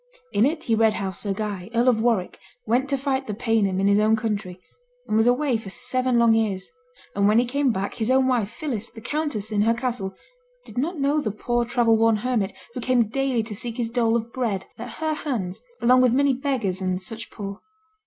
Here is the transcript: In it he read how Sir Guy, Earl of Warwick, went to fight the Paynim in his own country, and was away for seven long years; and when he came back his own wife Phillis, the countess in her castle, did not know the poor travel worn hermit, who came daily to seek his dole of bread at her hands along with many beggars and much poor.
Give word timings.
In 0.31 0.47
it 0.47 0.63
he 0.63 0.73
read 0.73 0.95
how 0.95 1.11
Sir 1.11 1.31
Guy, 1.31 1.69
Earl 1.75 1.87
of 1.87 2.01
Warwick, 2.01 2.39
went 2.65 2.89
to 2.89 2.97
fight 2.97 3.27
the 3.27 3.35
Paynim 3.35 3.79
in 3.79 3.85
his 3.85 3.99
own 3.99 4.15
country, 4.15 4.59
and 5.05 5.15
was 5.15 5.27
away 5.27 5.57
for 5.57 5.69
seven 5.69 6.17
long 6.17 6.33
years; 6.33 6.71
and 7.15 7.27
when 7.27 7.37
he 7.37 7.45
came 7.45 7.71
back 7.71 7.93
his 7.93 8.09
own 8.09 8.25
wife 8.25 8.49
Phillis, 8.49 8.89
the 8.89 8.99
countess 8.99 9.51
in 9.51 9.61
her 9.61 9.75
castle, 9.75 10.15
did 10.65 10.75
not 10.75 10.97
know 10.99 11.21
the 11.21 11.29
poor 11.29 11.65
travel 11.65 11.97
worn 11.97 12.15
hermit, 12.15 12.51
who 12.73 12.81
came 12.81 13.09
daily 13.09 13.43
to 13.43 13.53
seek 13.55 13.77
his 13.77 13.89
dole 13.89 14.15
of 14.15 14.33
bread 14.33 14.65
at 14.79 14.89
her 14.93 15.13
hands 15.13 15.61
along 15.83 16.01
with 16.01 16.13
many 16.13 16.33
beggars 16.33 16.81
and 16.81 16.93
much 17.11 17.29
poor. 17.29 17.59